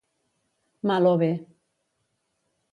[0.91, 1.31] Mal o bé.